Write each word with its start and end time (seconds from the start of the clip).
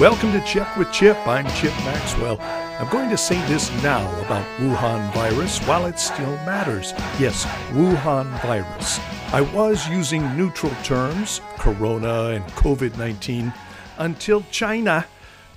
Welcome 0.00 0.32
to 0.32 0.40
Check 0.40 0.76
with 0.76 0.90
Chip. 0.90 1.16
I'm 1.24 1.46
Chip 1.52 1.72
Maxwell. 1.84 2.40
I'm 2.80 2.90
going 2.90 3.08
to 3.10 3.16
say 3.16 3.36
this 3.46 3.70
now 3.80 4.04
about 4.22 4.44
Wuhan 4.58 5.14
virus 5.14 5.60
while 5.68 5.86
it 5.86 6.00
still 6.00 6.34
matters. 6.38 6.90
Yes, 7.20 7.44
Wuhan 7.70 8.28
virus. 8.42 8.98
I 9.32 9.42
was 9.54 9.88
using 9.88 10.36
neutral 10.36 10.72
terms, 10.82 11.40
corona 11.58 12.30
and 12.30 12.44
COVID 12.54 12.98
19, 12.98 13.54
until 13.98 14.42
China 14.50 15.06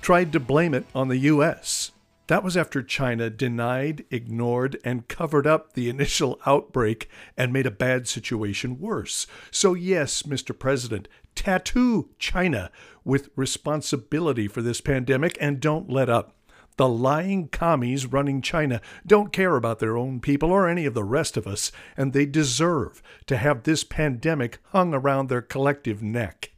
tried 0.02 0.32
to 0.32 0.38
blame 0.38 0.72
it 0.72 0.86
on 0.94 1.08
the 1.08 1.18
U.S. 1.18 1.90
That 2.28 2.44
was 2.44 2.56
after 2.56 2.82
China 2.82 3.30
denied, 3.30 4.04
ignored, 4.08 4.78
and 4.84 5.08
covered 5.08 5.48
up 5.48 5.72
the 5.72 5.88
initial 5.88 6.38
outbreak 6.46 7.08
and 7.36 7.52
made 7.52 7.66
a 7.66 7.72
bad 7.72 8.06
situation 8.06 8.78
worse. 8.78 9.26
So, 9.50 9.74
yes, 9.74 10.22
Mr. 10.22 10.56
President, 10.56 11.08
tattoo 11.38 12.08
China 12.18 12.68
with 13.04 13.30
responsibility 13.36 14.48
for 14.48 14.60
this 14.60 14.80
pandemic 14.80 15.38
and 15.40 15.60
don't 15.60 15.88
let 15.88 16.10
up. 16.10 16.34
The 16.76 16.88
lying 16.88 17.46
commies 17.46 18.06
running 18.06 18.42
China 18.42 18.80
don't 19.06 19.32
care 19.32 19.54
about 19.54 19.78
their 19.78 19.96
own 19.96 20.18
people 20.18 20.50
or 20.50 20.68
any 20.68 20.84
of 20.84 20.94
the 20.94 21.04
rest 21.04 21.36
of 21.36 21.46
us, 21.46 21.70
and 21.96 22.12
they 22.12 22.26
deserve 22.26 23.00
to 23.28 23.36
have 23.36 23.62
this 23.62 23.84
pandemic 23.84 24.58
hung 24.70 24.92
around 24.92 25.28
their 25.28 25.40
collective 25.40 26.02
neck. 26.02 26.50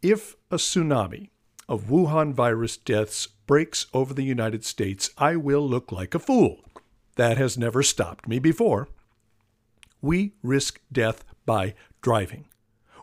If 0.00 0.36
a 0.48 0.56
tsunami 0.56 1.30
of 1.68 1.86
Wuhan 1.86 2.32
virus 2.32 2.76
deaths 2.76 3.26
breaks 3.48 3.86
over 3.92 4.14
the 4.14 4.22
United 4.22 4.64
States, 4.64 5.10
I 5.18 5.34
will 5.34 5.68
look 5.68 5.90
like 5.90 6.14
a 6.14 6.20
fool. 6.20 6.64
That 7.16 7.36
has 7.36 7.58
never 7.58 7.82
stopped 7.82 8.28
me 8.28 8.38
before. 8.38 8.88
We 10.00 10.34
risk 10.40 10.80
death 10.92 11.24
by 11.44 11.74
driving 12.00 12.46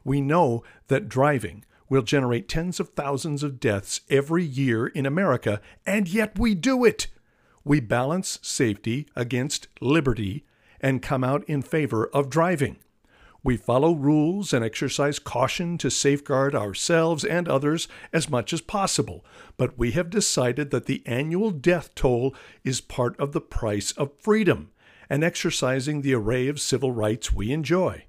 we 0.04 0.22
know 0.22 0.64
that 0.88 1.10
driving 1.10 1.66
will 1.90 2.02
generate 2.02 2.48
tens 2.48 2.80
of 2.80 2.90
thousands 2.90 3.44
of 3.44 3.60
deaths 3.60 4.02
every 4.10 4.44
year 4.44 4.88
in 4.88 5.06
America, 5.06 5.60
and 5.86 6.08
yet 6.08 6.38
we 6.38 6.54
do 6.54 6.86
it. 6.86 7.08
We 7.64 7.80
balance 7.80 8.40
safety 8.42 9.08
against 9.16 9.68
liberty 9.82 10.46
and 10.80 11.02
come 11.02 11.24
out 11.24 11.44
in 11.46 11.62
favor 11.62 12.08
of 12.08 12.30
driving. 12.30 12.78
We 13.42 13.56
follow 13.56 13.94
rules 13.94 14.54
and 14.54 14.66
exercise 14.66 15.18
caution 15.18 15.78
to 15.80 15.90
safeguard 15.90 16.54
ourselves 16.54 17.24
and 17.24 17.48
others 17.48 17.88
as 18.12 18.30
much 18.30 18.52
as 18.52 18.62
possible, 18.62 19.26
but 19.58 19.78
we 19.78 19.92
have 19.92 20.10
decided 20.10 20.72
that 20.72 20.86
the 20.88 21.02
annual 21.06 21.52
death 21.52 21.96
toll 21.96 22.36
is 22.64 22.82
part 22.82 23.18
of 23.18 23.32
the 23.32 23.42
price 23.42 23.94
of 23.94 24.12
freedom 24.20 24.72
and 25.10 25.24
exercising 25.24 26.02
the 26.02 26.14
array 26.14 26.48
of 26.48 26.60
civil 26.60 26.92
rights 26.92 27.32
we 27.32 27.52
enjoy. 27.52 28.06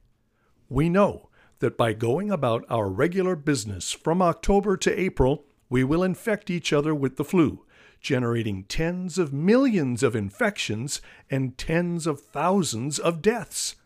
We 0.69 0.89
know 0.89 1.30
that 1.61 1.77
by 1.77 1.93
going 1.93 2.31
about 2.31 2.65
our 2.69 2.89
regular 2.89 3.37
business 3.37 3.93
from 3.93 4.21
October 4.21 4.77
to 4.77 5.01
April, 5.01 5.45
we 5.69 5.85
will 5.85 6.03
infect 6.03 6.51
each 6.51 6.73
other 6.73 6.95
with 6.95 7.17
the 7.17 7.25
flu, 7.25 7.65
generating 8.01 8.65
tens 8.65 9.19
of 9.19 9.33
millions 9.33 10.03
of 10.03 10.17
infections 10.17 11.01
and 11.31 11.57
tens 11.57 12.07
of 12.07 12.21
thousands 12.21 12.99
of 12.99 13.23
deaths. 13.23 13.77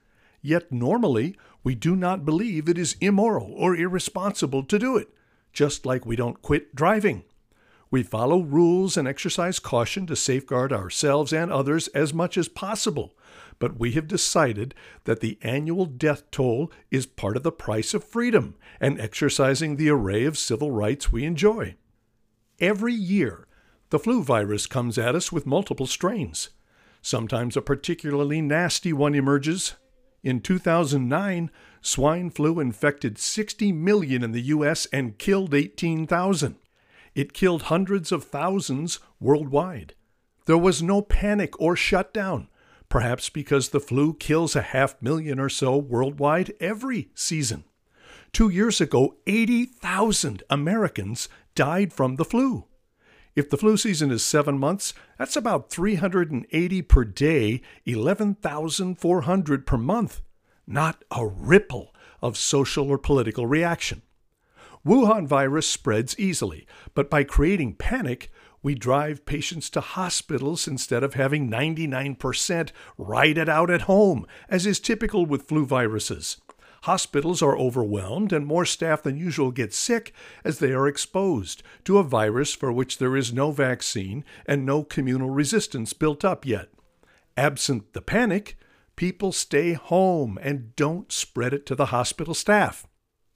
Yet 0.40 0.72
normally, 0.72 1.36
we 1.62 1.74
do 1.74 1.96
not 1.96 2.24
believe 2.24 2.68
it 2.68 2.78
is 2.78 2.96
immoral 3.00 3.52
or 3.54 3.76
irresponsible 3.76 4.62
to 4.64 4.78
do 4.78 4.96
it, 4.96 5.08
just 5.52 5.84
like 5.84 6.06
we 6.06 6.16
don't 6.16 6.42
quit 6.42 6.74
driving. 6.74 7.24
We 7.90 8.02
follow 8.02 8.40
rules 8.40 8.96
and 8.96 9.06
exercise 9.06 9.58
caution 9.58 10.06
to 10.06 10.16
safeguard 10.16 10.72
ourselves 10.72 11.32
and 11.32 11.52
others 11.52 11.88
as 11.88 12.12
much 12.12 12.36
as 12.36 12.48
possible, 12.48 13.14
but 13.64 13.80
we 13.80 13.92
have 13.92 14.06
decided 14.06 14.74
that 15.04 15.20
the 15.20 15.38
annual 15.40 15.86
death 15.86 16.30
toll 16.30 16.70
is 16.90 17.06
part 17.06 17.34
of 17.34 17.42
the 17.42 17.50
price 17.50 17.94
of 17.94 18.04
freedom 18.04 18.54
and 18.78 19.00
exercising 19.00 19.76
the 19.76 19.88
array 19.88 20.26
of 20.26 20.36
civil 20.36 20.70
rights 20.70 21.10
we 21.10 21.24
enjoy. 21.24 21.74
Every 22.60 22.92
year, 22.92 23.48
the 23.88 23.98
flu 23.98 24.22
virus 24.22 24.66
comes 24.66 24.98
at 24.98 25.14
us 25.14 25.32
with 25.32 25.46
multiple 25.46 25.86
strains. 25.86 26.50
Sometimes 27.00 27.56
a 27.56 27.62
particularly 27.62 28.42
nasty 28.42 28.92
one 28.92 29.14
emerges. 29.14 29.76
In 30.22 30.42
2009, 30.42 31.50
swine 31.80 32.28
flu 32.28 32.60
infected 32.60 33.16
60 33.16 33.72
million 33.72 34.22
in 34.22 34.32
the 34.32 34.42
U.S. 34.42 34.86
and 34.92 35.16
killed 35.16 35.54
18,000. 35.54 36.56
It 37.14 37.32
killed 37.32 37.62
hundreds 37.62 38.12
of 38.12 38.24
thousands 38.24 38.98
worldwide. 39.20 39.94
There 40.44 40.58
was 40.58 40.82
no 40.82 41.00
panic 41.00 41.58
or 41.58 41.76
shutdown 41.76 42.48
perhaps 42.94 43.28
because 43.28 43.70
the 43.70 43.80
flu 43.80 44.14
kills 44.14 44.54
a 44.54 44.62
half 44.62 44.94
million 45.02 45.40
or 45.40 45.48
so 45.48 45.76
worldwide 45.76 46.52
every 46.60 47.10
season. 47.12 47.64
Two 48.30 48.48
years 48.48 48.80
ago, 48.80 49.16
80,000 49.26 50.44
Americans 50.48 51.28
died 51.56 51.92
from 51.92 52.14
the 52.14 52.24
flu. 52.24 52.66
If 53.34 53.50
the 53.50 53.56
flu 53.56 53.76
season 53.76 54.12
is 54.12 54.22
seven 54.24 54.58
months, 54.58 54.94
that's 55.18 55.34
about 55.34 55.70
380 55.70 56.82
per 56.82 57.02
day, 57.02 57.62
11,400 57.84 59.66
per 59.66 59.76
month. 59.76 60.22
Not 60.64 61.02
a 61.10 61.26
ripple 61.26 61.92
of 62.22 62.36
social 62.36 62.90
or 62.90 62.98
political 62.98 63.48
reaction. 63.48 64.02
Wuhan 64.86 65.26
virus 65.26 65.66
spreads 65.66 66.16
easily, 66.16 66.64
but 66.94 67.10
by 67.10 67.24
creating 67.24 67.74
panic, 67.74 68.30
we 68.64 68.74
drive 68.74 69.26
patients 69.26 69.68
to 69.68 69.80
hospitals 69.80 70.66
instead 70.66 71.04
of 71.04 71.14
having 71.14 71.50
99% 71.50 72.70
ride 72.96 73.36
it 73.36 73.48
out 73.48 73.70
at 73.70 73.82
home, 73.82 74.26
as 74.48 74.64
is 74.64 74.80
typical 74.80 75.26
with 75.26 75.46
flu 75.46 75.66
viruses. 75.66 76.38
Hospitals 76.84 77.42
are 77.42 77.58
overwhelmed 77.58 78.32
and 78.32 78.46
more 78.46 78.64
staff 78.64 79.02
than 79.02 79.18
usual 79.18 79.50
get 79.50 79.74
sick 79.74 80.14
as 80.44 80.58
they 80.58 80.72
are 80.72 80.88
exposed 80.88 81.62
to 81.84 81.98
a 81.98 82.02
virus 82.02 82.54
for 82.54 82.72
which 82.72 82.96
there 82.96 83.16
is 83.16 83.34
no 83.34 83.50
vaccine 83.50 84.24
and 84.46 84.64
no 84.64 84.82
communal 84.82 85.30
resistance 85.30 85.92
built 85.92 86.24
up 86.24 86.46
yet. 86.46 86.70
Absent 87.36 87.92
the 87.92 88.00
panic, 88.02 88.56
people 88.96 89.30
stay 89.30 89.74
home 89.74 90.38
and 90.40 90.74
don't 90.74 91.12
spread 91.12 91.52
it 91.52 91.66
to 91.66 91.74
the 91.74 91.86
hospital 91.86 92.32
staff. 92.32 92.86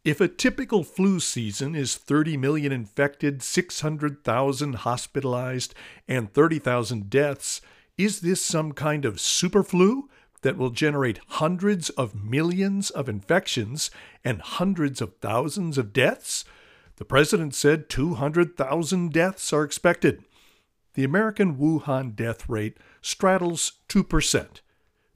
If 0.08 0.22
a 0.22 0.26
typical 0.26 0.84
flu 0.84 1.20
season 1.20 1.74
is 1.74 1.94
30 1.98 2.38
million 2.38 2.72
infected, 2.72 3.42
600,000 3.42 4.76
hospitalized, 4.76 5.74
and 6.08 6.32
30,000 6.32 7.10
deaths, 7.10 7.60
is 7.98 8.20
this 8.20 8.42
some 8.42 8.72
kind 8.72 9.04
of 9.04 9.20
super 9.20 9.62
flu 9.62 10.08
that 10.41 10.56
will 10.56 10.70
generate 10.70 11.20
hundreds 11.26 11.91
of 11.91 12.14
millions 12.14 12.88
of 12.88 13.06
infections 13.06 13.91
and 14.24 14.41
hundreds 14.41 15.02
of 15.02 15.14
thousands 15.18 15.76
of 15.76 15.92
deaths? 15.92 16.47
The 16.97 17.04
president 17.04 17.54
said 17.54 17.91
200,000 17.91 19.12
deaths 19.12 19.52
are 19.52 19.62
expected. 19.62 20.24
The 20.94 21.04
American 21.04 21.58
Wuhan 21.58 22.16
death 22.16 22.48
rate 22.48 22.78
straddles 23.02 23.72
2%. 23.91 24.62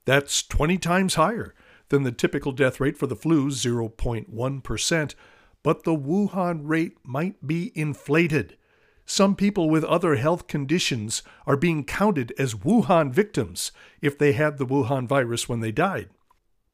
That's 0.05 0.43
20 0.43 0.77
times 0.77 1.15
higher 1.15 1.55
than 1.93 2.05
the 2.05 2.11
typical 2.11 2.53
death 2.53 2.81
rate 2.81 2.97
for 2.97 3.07
the 3.07 3.15
flu, 3.15 3.51
0.1%, 3.51 5.15
but 5.63 5.85
the 5.85 5.95
Wuhan 5.95 6.63
rate 6.65 6.97
might 7.05 7.47
be 7.47 7.71
inflated. 7.75 8.57
Some 9.05 9.37
people 9.37 9.69
with 9.69 9.85
other 9.85 10.15
health 10.15 10.47
conditions 10.47 11.23
are 11.47 11.57
being 11.57 11.85
counted 11.85 12.33
as 12.39 12.55
Wuhan 12.55 13.13
victims 13.13 13.73
if 14.01 14.17
they 14.17 14.33
had 14.33 14.57
the 14.57 14.65
Wuhan 14.65 15.07
virus 15.07 15.51
when 15.51 15.61
they 15.61 15.71
died. 15.71 16.09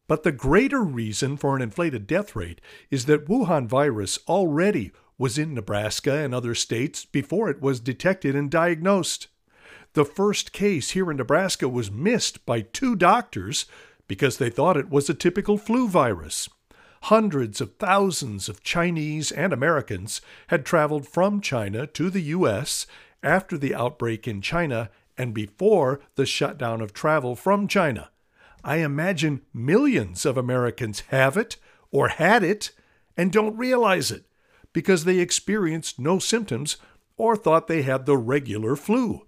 But 0.07 0.23
the 0.23 0.31
greater 0.31 0.85
reason 0.85 1.37
for 1.37 1.57
an 1.57 1.63
inflated 1.63 2.07
death 2.07 2.37
rate 2.37 2.61
is 2.89 3.07
that 3.07 3.27
Wuhan 3.27 3.67
virus 3.67 4.21
already 4.29 4.93
was 5.19 5.37
in 5.37 5.53
Nebraska 5.53 6.13
and 6.13 6.33
other 6.33 6.55
states 6.55 7.05
before 7.05 7.51
it 7.51 7.61
was 7.61 7.81
detected 7.81 8.37
and 8.37 8.49
diagnosed. 8.49 9.27
The 9.95 10.05
first 10.05 10.53
case 10.53 10.91
here 10.91 11.11
in 11.11 11.17
Nebraska 11.17 11.69
was 11.69 11.91
missed 11.91 12.47
by 12.47 12.61
two 12.61 12.95
doctors 12.95 13.67
because 14.09 14.39
they 14.39 14.51
thought 14.51 14.77
it 14.77 14.91
was 14.91 15.09
a 15.09 15.15
typical 15.15 15.57
flu 15.57 15.87
virus. 15.87 16.49
Hundreds 17.03 17.61
of 17.61 17.77
thousands 17.77 18.49
of 18.49 18.63
Chinese 18.65 19.31
and 19.31 19.53
Americans 19.53 20.21
had 20.49 20.67
traveled 20.67 21.07
from 21.07 21.41
China 21.41 21.87
to 21.87 22.11
the 22.11 22.23
U.S. 22.23 22.87
after 23.23 23.57
the 23.57 23.75
outbreak 23.75 24.27
in 24.27 24.41
China 24.41 24.91
and 25.17 25.33
before 25.33 26.01
the 26.17 26.27
shutdown 26.27 26.81
of 26.81 26.93
travel 26.93 27.37
from 27.37 27.69
China. 27.69 28.11
I 28.65 28.79
imagine 28.79 29.43
millions 29.55 30.27
of 30.27 30.37
Americans 30.37 31.01
have 31.09 31.37
it 31.37 31.57
or 31.93 32.09
had 32.09 32.43
it 32.43 32.73
and 33.17 33.33
don't 33.33 33.57
realize 33.57 34.11
it 34.11 34.25
because 34.73 35.05
they 35.05 35.19
experienced 35.19 35.99
no 35.99 36.19
symptoms 36.19 36.77
or 37.17 37.37
thought 37.37 37.67
they 37.67 37.83
had 37.83 38.07
the 38.07 38.17
regular 38.17 38.77
flu. 38.77 39.28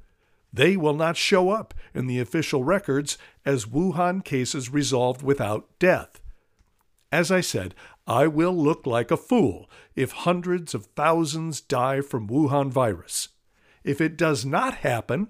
They 0.53 0.77
will 0.77 0.95
not 0.95 1.17
show 1.17 1.51
up 1.51 1.75
in 1.95 2.07
the 2.07 2.19
official 2.19 2.65
records 2.65 3.19
as 3.45 3.67
Wuhan 3.67 4.25
cases 4.25 4.71
resolved 4.71 5.23
without 5.23 5.69
death. 5.79 6.21
As 7.13 7.31
I 7.31 7.41
said, 7.41 7.75
I 8.07 8.27
will 8.27 8.53
look 8.53 8.87
like 8.87 9.11
a 9.11 9.17
fool 9.17 9.71
if 9.95 10.13
hundreds 10.13 10.75
of 10.75 10.87
thousands 10.87 11.61
die 11.61 12.01
from 12.01 12.29
Wuhan 12.29 12.71
virus. 12.71 13.29
If 13.85 14.01
it 14.01 14.17
does 14.17 14.45
not 14.45 14.75
happen, 14.79 15.29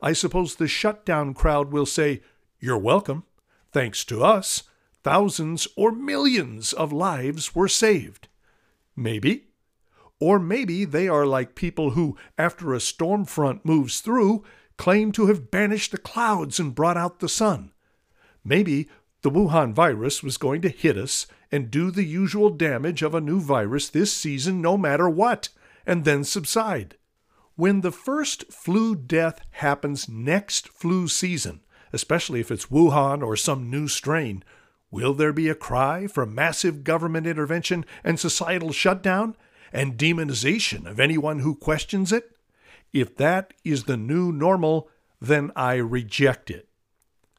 I 0.00 0.12
suppose 0.12 0.54
the 0.54 0.68
shutdown 0.68 1.34
crowd 1.34 1.72
will 1.72 1.86
say, 1.86 2.22
You're 2.60 2.78
welcome. 2.78 3.24
Thanks 3.72 4.04
to 4.06 4.22
us, 4.22 4.64
thousands 5.02 5.68
or 5.76 5.92
millions 5.92 6.72
of 6.72 6.92
lives 6.92 7.54
were 7.54 7.68
saved. 7.68 8.28
Maybe. 8.94 9.44
Or 10.20 10.38
maybe 10.38 10.84
they 10.84 11.08
are 11.08 11.26
like 11.26 11.54
people 11.54 11.90
who, 11.90 12.16
after 12.36 12.74
a 12.74 12.80
storm 12.80 13.24
front 13.24 13.64
moves 13.64 14.00
through, 14.00 14.44
claim 14.78 15.12
to 15.12 15.26
have 15.26 15.50
banished 15.50 15.92
the 15.92 15.98
clouds 15.98 16.58
and 16.58 16.74
brought 16.74 16.96
out 16.96 17.20
the 17.20 17.28
sun. 17.28 17.72
Maybe 18.42 18.88
the 19.20 19.30
Wuhan 19.30 19.74
virus 19.74 20.22
was 20.22 20.38
going 20.38 20.62
to 20.62 20.68
hit 20.70 20.96
us 20.96 21.26
and 21.52 21.70
do 21.70 21.90
the 21.90 22.04
usual 22.04 22.50
damage 22.50 23.02
of 23.02 23.14
a 23.14 23.20
new 23.20 23.40
virus 23.40 23.88
this 23.88 24.12
season, 24.12 24.62
no 24.62 24.78
matter 24.78 25.08
what, 25.08 25.48
and 25.84 26.04
then 26.04 26.24
subside. 26.24 26.96
When 27.56 27.80
the 27.80 27.90
first 27.90 28.52
flu 28.52 28.94
death 28.94 29.40
happens 29.50 30.08
next 30.08 30.68
flu 30.68 31.08
season, 31.08 31.60
especially 31.92 32.38
if 32.38 32.52
it's 32.52 32.66
Wuhan 32.66 33.22
or 33.22 33.36
some 33.36 33.68
new 33.68 33.88
strain, 33.88 34.44
will 34.90 35.12
there 35.12 35.32
be 35.32 35.48
a 35.48 35.54
cry 35.56 36.06
for 36.06 36.24
massive 36.24 36.84
government 36.84 37.26
intervention 37.26 37.84
and 38.04 38.20
societal 38.20 38.70
shutdown 38.70 39.36
and 39.72 39.98
demonization 39.98 40.86
of 40.86 41.00
anyone 41.00 41.40
who 41.40 41.56
questions 41.56 42.12
it? 42.12 42.37
If 42.92 43.16
that 43.16 43.52
is 43.64 43.84
the 43.84 43.96
new 43.96 44.32
normal, 44.32 44.88
then 45.20 45.50
I 45.56 45.74
reject 45.74 46.50
it. 46.50 46.68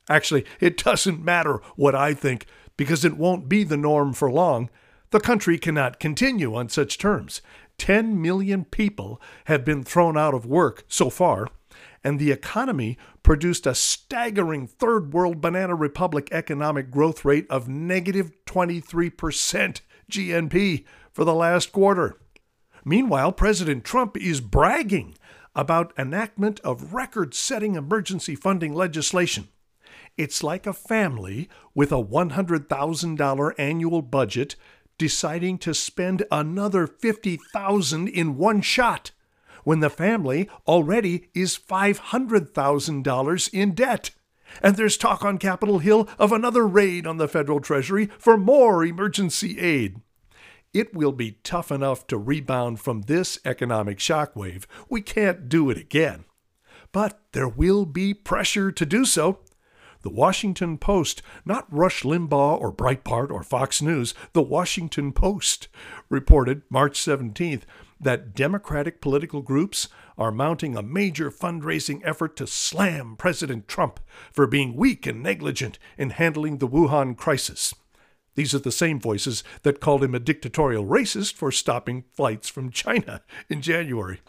Actually, 0.10 0.46
it 0.60 0.84
doesn't 0.84 1.24
matter 1.24 1.62
what 1.76 1.96
I 1.96 2.14
think 2.14 2.46
because 2.78 3.06
it 3.06 3.18
won't 3.18 3.48
be 3.48 3.64
the 3.64 3.78
norm 3.78 4.14
for 4.14 4.32
long. 4.32 4.70
The 5.12 5.20
country 5.20 5.58
cannot 5.58 6.00
continue 6.00 6.56
on 6.56 6.70
such 6.70 6.98
terms. 6.98 7.42
10 7.78 8.22
million 8.22 8.66
people 8.66 9.22
have 9.46 9.64
been 9.64 9.84
thrown 9.84 10.18
out 10.18 10.34
of 10.34 10.46
work 10.46 10.84
so 10.88 11.10
far, 11.10 11.48
and 12.04 12.20
the 12.20 12.32
economy 12.32 12.98
produced 13.24 13.66
a 13.66 13.76
staggering 13.76 14.68
third 14.68 15.14
world 15.14 15.42
banana 15.42 15.76
republic 15.76 16.30
economic 16.32 16.92
growth 16.92 17.24
rate 17.24 17.48
of 17.50 17.68
negative 17.68 18.32
23% 18.46 19.82
GNP 20.12 20.86
for 21.12 21.24
the 21.24 21.34
last 21.34 21.72
quarter. 21.72 22.20
Meanwhile, 22.84 23.34
President 23.34 23.84
Trump 23.84 24.18
is 24.18 24.42
bragging 24.42 25.16
about 25.56 25.94
enactment 25.98 26.60
of 26.62 26.94
record-setting 26.94 27.76
emergency 27.76 28.36
funding 28.36 28.74
legislation. 28.74 29.48
It's 30.18 30.44
like 30.44 30.68
a 30.68 30.74
family 30.74 31.50
with 31.74 31.92
a 31.92 32.04
$100,000 32.04 33.54
annual 33.58 34.02
budget 34.02 34.56
deciding 34.98 35.58
to 35.60 35.74
spend 35.74 36.26
another 36.32 36.86
50,000 36.86 38.08
in 38.08 38.38
one 38.38 38.62
shot 38.62 39.12
when 39.64 39.80
the 39.80 39.90
family 39.90 40.50
already 40.68 41.30
is 41.34 41.58
$500,000 41.58 43.54
in 43.54 43.74
debt. 43.74 44.12
And 44.62 44.76
there's 44.76 44.98
talk 44.98 45.24
on 45.24 45.38
Capitol 45.38 45.80
Hill 45.80 46.10
of 46.18 46.32
another 46.32 46.68
raid 46.68 47.06
on 47.06 47.18
the 47.18 47.28
federal 47.28 47.60
treasury 47.60 48.10
for 48.18 48.38
more 48.38 48.84
emergency 48.84 49.60
aid. 49.60 50.02
It 50.74 50.94
will 50.94 51.12
be 51.12 51.40
tough 51.44 51.72
enough 51.72 52.06
to 52.08 52.18
rebound 52.18 52.80
from 52.80 53.02
this 53.04 53.40
economic 53.44 53.98
shockwave. 53.98 54.66
We 54.88 55.02
can't 55.02 55.50
do 55.50 55.70
it 55.72 55.78
again. 55.78 56.26
But 56.92 57.20
there 57.32 57.48
will 57.48 57.86
be 57.86 58.14
pressure 58.14 58.72
to 58.72 58.86
do 58.86 59.06
so. 59.06 59.40
The 60.02 60.10
Washington 60.10 60.78
Post, 60.78 61.22
not 61.44 61.68
Rush 61.70 62.04
Limbaugh 62.04 62.62
or 62.62 62.72
Breitbart 62.72 63.32
or 63.32 63.44
Fox 63.44 63.82
News, 63.82 64.14
the 64.34 64.42
Washington 64.42 65.12
Post 65.12 65.68
reported 66.08 66.62
March 66.70 67.00
17th 67.00 67.64
that 68.00 68.34
Democratic 68.34 69.02
political 69.02 69.42
groups 69.42 69.90
are 70.18 70.32
mounting 70.32 70.78
a 70.78 70.84
major 70.84 71.30
fundraising 71.30 72.00
effort 72.06 72.36
to 72.38 72.48
slam 72.48 73.16
President 73.18 73.68
Trump 73.68 74.00
for 74.32 74.48
being 74.48 74.76
weak 74.76 75.06
and 75.06 75.22
negligent 75.22 75.80
in 75.98 76.12
handling 76.12 76.60
the 76.60 76.68
Wuhan 76.68 77.18
crisis. 77.18 77.74
These 78.36 78.54
are 78.56 78.60
the 78.60 78.72
same 78.72 79.00
voices 79.00 79.44
that 79.64 79.80
called 79.80 80.04
him 80.04 80.16
a 80.16 80.20
dictatorial 80.20 80.86
racist 80.86 81.34
for 81.34 81.52
stopping 81.52 82.06
flights 82.14 82.50
from 82.50 82.72
China 82.72 83.22
in 83.50 83.62
January. 83.62 84.22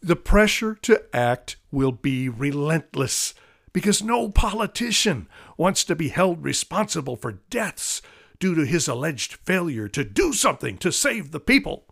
The 0.00 0.16
pressure 0.16 0.74
to 0.82 1.02
act 1.12 1.56
will 1.70 1.92
be 1.92 2.28
relentless 2.28 3.34
because 3.72 4.02
no 4.02 4.28
politician 4.28 5.28
wants 5.56 5.84
to 5.84 5.94
be 5.94 6.08
held 6.08 6.44
responsible 6.44 7.16
for 7.16 7.40
deaths 7.50 8.00
due 8.38 8.54
to 8.54 8.64
his 8.64 8.88
alleged 8.88 9.34
failure 9.44 9.88
to 9.88 10.04
do 10.04 10.32
something 10.32 10.78
to 10.78 10.92
save 10.92 11.30
the 11.30 11.40
people. 11.40 11.84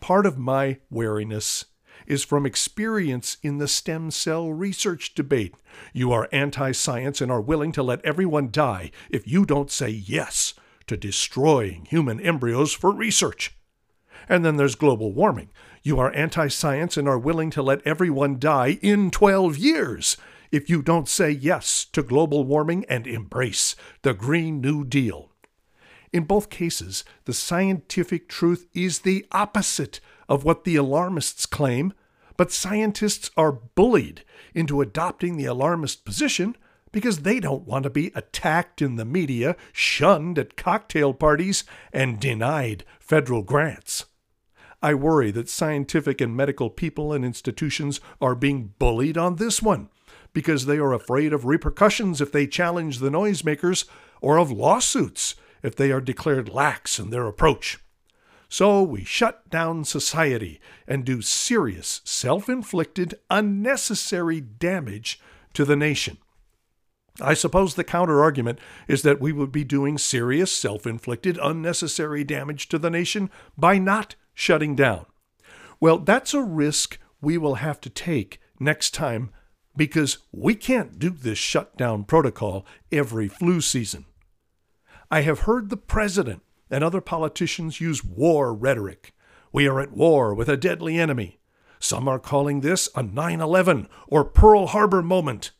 Part 0.00 0.26
of 0.26 0.38
my 0.38 0.78
wariness 0.90 1.64
is 2.06 2.24
from 2.24 2.46
experience 2.46 3.36
in 3.42 3.58
the 3.58 3.68
stem 3.68 4.10
cell 4.10 4.52
research 4.52 5.14
debate. 5.14 5.54
You 5.92 6.12
are 6.12 6.28
anti 6.32 6.72
science 6.72 7.20
and 7.20 7.30
are 7.30 7.40
willing 7.40 7.72
to 7.72 7.82
let 7.82 8.04
everyone 8.04 8.50
die 8.50 8.90
if 9.10 9.26
you 9.26 9.44
don't 9.44 9.70
say 9.70 9.88
yes 9.88 10.54
to 10.86 10.96
destroying 10.96 11.86
human 11.86 12.20
embryos 12.20 12.72
for 12.72 12.92
research. 12.92 13.56
And 14.28 14.44
then 14.44 14.56
there's 14.56 14.74
global 14.74 15.12
warming. 15.12 15.50
You 15.82 15.98
are 15.98 16.12
anti 16.14 16.48
science 16.48 16.96
and 16.96 17.08
are 17.08 17.18
willing 17.18 17.50
to 17.50 17.62
let 17.62 17.86
everyone 17.86 18.38
die 18.38 18.78
in 18.82 19.10
12 19.10 19.56
years 19.56 20.16
if 20.50 20.70
you 20.70 20.82
don't 20.82 21.08
say 21.08 21.30
yes 21.30 21.84
to 21.92 22.02
global 22.02 22.44
warming 22.44 22.84
and 22.88 23.06
embrace 23.06 23.76
the 24.02 24.14
Green 24.14 24.60
New 24.60 24.84
Deal. 24.84 25.32
In 26.12 26.24
both 26.24 26.50
cases, 26.50 27.04
the 27.24 27.34
scientific 27.34 28.28
truth 28.28 28.66
is 28.72 29.00
the 29.00 29.26
opposite 29.32 30.00
of 30.28 30.44
what 30.44 30.64
the 30.64 30.76
alarmists 30.76 31.46
claim, 31.46 31.92
but 32.36 32.52
scientists 32.52 33.30
are 33.36 33.52
bullied 33.52 34.22
into 34.54 34.80
adopting 34.80 35.36
the 35.36 35.46
alarmist 35.46 36.04
position 36.04 36.56
because 36.92 37.20
they 37.20 37.40
don't 37.40 37.66
want 37.66 37.82
to 37.82 37.90
be 37.90 38.10
attacked 38.14 38.80
in 38.80 38.96
the 38.96 39.04
media, 39.04 39.56
shunned 39.72 40.38
at 40.38 40.56
cocktail 40.56 41.12
parties, 41.12 41.64
and 41.92 42.20
denied 42.20 42.84
federal 42.98 43.42
grants. 43.42 44.06
I 44.82 44.94
worry 44.94 45.30
that 45.32 45.48
scientific 45.48 46.20
and 46.20 46.36
medical 46.36 46.70
people 46.70 47.12
and 47.12 47.24
institutions 47.24 48.00
are 48.20 48.34
being 48.34 48.74
bullied 48.78 49.18
on 49.18 49.36
this 49.36 49.60
one 49.60 49.88
because 50.32 50.66
they 50.66 50.78
are 50.78 50.92
afraid 50.92 51.32
of 51.32 51.44
repercussions 51.44 52.20
if 52.20 52.30
they 52.30 52.46
challenge 52.46 52.98
the 52.98 53.10
noisemakers 53.10 53.86
or 54.20 54.38
of 54.38 54.50
lawsuits 54.50 55.34
if 55.62 55.74
they 55.74 55.90
are 55.90 56.00
declared 56.00 56.48
lax 56.48 56.98
in 56.98 57.10
their 57.10 57.26
approach. 57.26 57.78
So 58.48 58.82
we 58.82 59.04
shut 59.04 59.48
down 59.50 59.84
society 59.84 60.60
and 60.86 61.04
do 61.04 61.20
serious, 61.20 62.00
self 62.04 62.48
inflicted, 62.48 63.14
unnecessary 63.30 64.40
damage 64.40 65.20
to 65.54 65.64
the 65.64 65.76
nation. 65.76 66.18
I 67.20 67.34
suppose 67.34 67.74
the 67.74 67.84
counter 67.84 68.22
argument 68.22 68.58
is 68.88 69.02
that 69.02 69.20
we 69.20 69.32
would 69.32 69.50
be 69.50 69.64
doing 69.64 69.98
serious, 69.98 70.54
self 70.54 70.86
inflicted, 70.86 71.38
unnecessary 71.42 72.24
damage 72.24 72.68
to 72.68 72.78
the 72.78 72.90
nation 72.90 73.30
by 73.56 73.78
not 73.78 74.14
shutting 74.34 74.76
down. 74.76 75.06
Well, 75.80 75.98
that's 75.98 76.34
a 76.34 76.42
risk 76.42 76.98
we 77.20 77.38
will 77.38 77.56
have 77.56 77.80
to 77.82 77.90
take 77.90 78.40
next 78.60 78.92
time 78.94 79.30
because 79.76 80.18
we 80.32 80.54
can't 80.54 80.98
do 80.98 81.10
this 81.10 81.38
shutdown 81.38 82.04
protocol 82.04 82.66
every 82.92 83.28
flu 83.28 83.60
season. 83.60 84.06
I 85.10 85.20
have 85.22 85.40
heard 85.40 85.68
the 85.68 85.76
president 85.76 86.42
and 86.70 86.82
other 86.82 87.00
politicians 87.00 87.80
use 87.80 88.04
war 88.04 88.54
rhetoric. 88.54 89.14
We 89.52 89.68
are 89.68 89.80
at 89.80 89.92
war 89.92 90.34
with 90.34 90.48
a 90.48 90.56
deadly 90.56 90.98
enemy. 90.98 91.38
Some 91.78 92.08
are 92.08 92.18
calling 92.18 92.60
this 92.60 92.88
a 92.94 93.02
9 93.02 93.40
11 93.40 93.88
or 94.08 94.24
Pearl 94.24 94.66
Harbor 94.68 95.02
moment. 95.02 95.52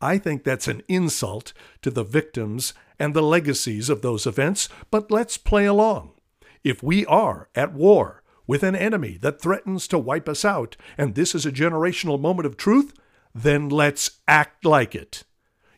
I 0.00 0.18
think 0.18 0.44
that's 0.44 0.68
an 0.68 0.82
insult 0.88 1.52
to 1.82 1.90
the 1.90 2.04
victims 2.04 2.74
and 2.98 3.14
the 3.14 3.22
legacies 3.22 3.88
of 3.88 4.02
those 4.02 4.26
events, 4.26 4.68
but 4.90 5.10
let's 5.10 5.36
play 5.36 5.66
along. 5.66 6.12
If 6.62 6.82
we 6.82 7.06
are 7.06 7.48
at 7.54 7.72
war 7.72 8.22
with 8.46 8.62
an 8.62 8.76
enemy 8.76 9.18
that 9.22 9.40
threatens 9.40 9.88
to 9.88 9.98
wipe 9.98 10.28
us 10.28 10.44
out, 10.44 10.76
and 10.96 11.14
this 11.14 11.34
is 11.34 11.46
a 11.46 11.52
generational 11.52 12.20
moment 12.20 12.46
of 12.46 12.56
truth, 12.56 12.92
then 13.34 13.68
let's 13.68 14.20
act 14.26 14.64
like 14.64 14.94
it. 14.94 15.24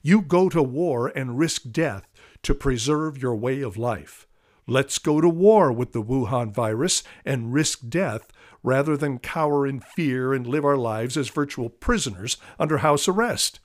You 0.02 0.22
go 0.22 0.48
to 0.48 0.62
war 0.62 1.08
and 1.08 1.38
risk 1.38 1.70
death 1.70 2.08
to 2.42 2.54
preserve 2.54 3.20
your 3.20 3.34
way 3.34 3.62
of 3.62 3.76
life. 3.76 4.27
Let's 4.70 4.98
go 4.98 5.22
to 5.22 5.30
war 5.30 5.72
with 5.72 5.92
the 5.92 6.02
Wuhan 6.02 6.52
virus 6.52 7.02
and 7.25 7.54
risk 7.54 7.88
death 7.88 8.30
rather 8.62 8.98
than 8.98 9.18
cower 9.18 9.66
in 9.66 9.80
fear 9.80 10.34
and 10.34 10.46
live 10.46 10.62
our 10.62 10.76
lives 10.76 11.16
as 11.16 11.30
virtual 11.30 11.70
prisoners 11.70 12.37
under 12.58 12.78
house 12.78 13.08
arrest. 13.08 13.60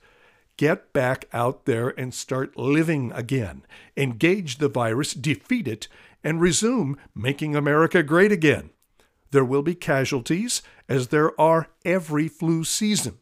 Get 0.56 0.94
back 0.94 1.28
out 1.30 1.66
there 1.66 1.90
and 2.00 2.14
start 2.14 2.56
living 2.56 3.12
again. 3.12 3.66
Engage 3.98 4.56
the 4.56 4.70
virus, 4.70 5.12
defeat 5.12 5.68
it, 5.68 5.88
and 6.22 6.40
resume 6.40 6.96
making 7.14 7.54
America 7.54 8.02
great 8.02 8.32
again. 8.32 8.70
There 9.30 9.44
will 9.44 9.62
be 9.62 9.74
casualties, 9.74 10.62
as 10.88 11.08
there 11.08 11.38
are 11.38 11.68
every 11.84 12.28
flu 12.28 12.64
season, 12.64 13.18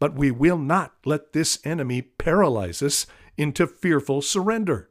but 0.00 0.14
we 0.14 0.32
will 0.32 0.58
not 0.58 0.94
let 1.04 1.32
this 1.32 1.60
enemy 1.62 2.02
paralyze 2.02 2.82
us 2.82 3.06
into 3.36 3.68
fearful 3.68 4.20
surrender. 4.20 4.90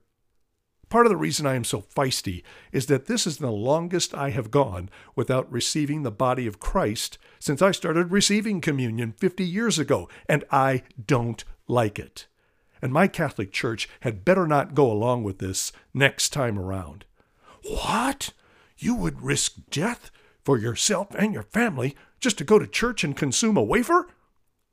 Part 0.89 1.05
of 1.05 1.11
the 1.11 1.17
reason 1.17 1.45
I 1.45 1.53
am 1.53 1.63
so 1.63 1.81
feisty 1.81 2.41
is 2.71 2.87
that 2.87 3.05
this 3.05 3.27
is 3.27 3.37
the 3.37 3.51
longest 3.51 4.15
I 4.15 4.31
have 4.31 4.49
gone 4.49 4.89
without 5.15 5.51
receiving 5.51 6.01
the 6.01 6.11
body 6.11 6.47
of 6.47 6.59
Christ 6.59 7.19
since 7.37 7.61
I 7.61 7.71
started 7.71 8.11
receiving 8.11 8.59
communion 8.59 9.11
50 9.11 9.45
years 9.45 9.77
ago, 9.77 10.09
and 10.27 10.43
I 10.51 10.81
don't 11.05 11.43
like 11.67 11.99
it. 11.99 12.25
And 12.81 12.91
my 12.91 13.07
Catholic 13.07 13.51
Church 13.51 13.87
had 13.99 14.25
better 14.25 14.47
not 14.47 14.73
go 14.73 14.91
along 14.91 15.23
with 15.23 15.37
this 15.37 15.71
next 15.93 16.29
time 16.29 16.57
around. 16.57 17.05
What? 17.63 18.31
You 18.77 18.95
would 18.95 19.21
risk 19.21 19.57
death 19.69 20.09
for 20.43 20.57
yourself 20.57 21.13
and 21.13 21.33
your 21.33 21.43
family 21.43 21.95
just 22.19 22.37
to 22.39 22.43
go 22.43 22.57
to 22.57 22.65
church 22.65 23.03
and 23.03 23.15
consume 23.15 23.57
a 23.57 23.63
wafer? 23.63 24.07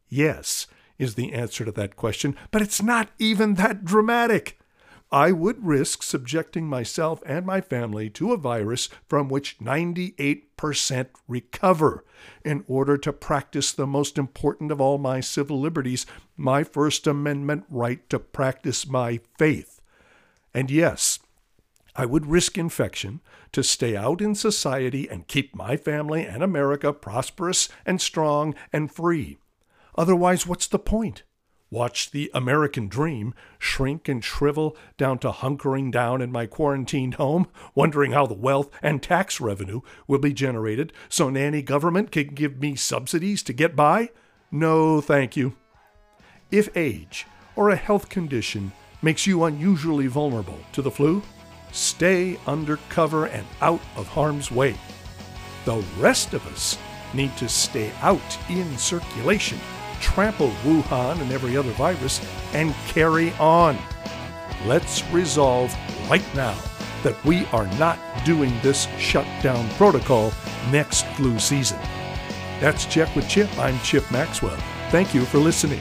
Yes, 0.08 0.66
is 0.98 1.14
the 1.14 1.34
answer 1.34 1.64
to 1.64 1.72
that 1.72 1.96
question, 1.96 2.36
but 2.50 2.62
it's 2.62 2.80
not 2.80 3.10
even 3.18 3.54
that 3.54 3.84
dramatic. 3.84 4.58
I 5.16 5.32
would 5.32 5.64
risk 5.64 6.02
subjecting 6.02 6.66
myself 6.66 7.22
and 7.24 7.46
my 7.46 7.62
family 7.62 8.10
to 8.10 8.34
a 8.34 8.36
virus 8.36 8.90
from 9.08 9.30
which 9.30 9.58
98% 9.58 11.06
recover 11.26 12.04
in 12.44 12.64
order 12.68 12.98
to 12.98 13.14
practice 13.14 13.72
the 13.72 13.86
most 13.86 14.18
important 14.18 14.70
of 14.70 14.78
all 14.78 14.98
my 14.98 15.20
civil 15.20 15.58
liberties, 15.58 16.04
my 16.36 16.62
First 16.62 17.06
Amendment 17.06 17.64
right 17.70 18.06
to 18.10 18.18
practice 18.18 18.86
my 18.86 19.20
faith. 19.38 19.80
And 20.52 20.70
yes, 20.70 21.18
I 21.94 22.04
would 22.04 22.26
risk 22.26 22.58
infection 22.58 23.22
to 23.52 23.62
stay 23.62 23.96
out 23.96 24.20
in 24.20 24.34
society 24.34 25.08
and 25.08 25.26
keep 25.26 25.56
my 25.56 25.78
family 25.78 26.26
and 26.26 26.42
America 26.42 26.92
prosperous 26.92 27.70
and 27.86 28.02
strong 28.02 28.54
and 28.70 28.92
free. 28.92 29.38
Otherwise, 29.96 30.46
what's 30.46 30.66
the 30.66 30.78
point? 30.78 31.22
Watch 31.70 32.12
the 32.12 32.30
American 32.32 32.86
dream 32.86 33.34
shrink 33.58 34.08
and 34.08 34.22
shrivel 34.22 34.76
down 34.96 35.18
to 35.18 35.32
hunkering 35.32 35.90
down 35.90 36.22
in 36.22 36.30
my 36.30 36.46
quarantined 36.46 37.14
home, 37.14 37.48
wondering 37.74 38.12
how 38.12 38.24
the 38.26 38.34
wealth 38.34 38.70
and 38.82 39.02
tax 39.02 39.40
revenue 39.40 39.80
will 40.06 40.20
be 40.20 40.32
generated 40.32 40.92
so 41.08 41.28
nanny 41.28 41.62
government 41.62 42.12
can 42.12 42.28
give 42.28 42.60
me 42.60 42.76
subsidies 42.76 43.42
to 43.42 43.52
get 43.52 43.74
by? 43.74 44.10
No, 44.52 45.00
thank 45.00 45.36
you. 45.36 45.56
If 46.52 46.74
age 46.76 47.26
or 47.56 47.70
a 47.70 47.76
health 47.76 48.08
condition 48.08 48.70
makes 49.02 49.26
you 49.26 49.42
unusually 49.42 50.06
vulnerable 50.06 50.60
to 50.72 50.82
the 50.82 50.90
flu, 50.90 51.20
stay 51.72 52.38
under 52.46 52.76
cover 52.90 53.26
and 53.26 53.46
out 53.60 53.80
of 53.96 54.06
harm's 54.06 54.52
way. 54.52 54.76
The 55.64 55.84
rest 55.98 56.32
of 56.32 56.46
us 56.46 56.78
need 57.12 57.36
to 57.38 57.48
stay 57.48 57.90
out 58.02 58.38
in 58.48 58.78
circulation 58.78 59.58
trample 60.00 60.50
Wuhan 60.64 61.20
and 61.20 61.32
every 61.32 61.56
other 61.56 61.72
virus 61.72 62.20
and 62.52 62.74
carry 62.86 63.32
on. 63.34 63.78
Let's 64.64 65.04
resolve 65.10 65.74
right 66.08 66.24
now 66.34 66.58
that 67.02 67.22
we 67.24 67.46
are 67.46 67.66
not 67.78 67.98
doing 68.24 68.52
this 68.62 68.88
shutdown 68.98 69.68
protocol 69.70 70.32
next 70.70 71.06
flu 71.14 71.38
season. 71.38 71.78
That's 72.60 72.86
Check 72.86 73.14
with 73.14 73.28
Chip. 73.28 73.48
I'm 73.58 73.78
Chip 73.80 74.10
Maxwell. 74.10 74.56
Thank 74.90 75.14
you 75.14 75.24
for 75.24 75.38
listening. 75.38 75.80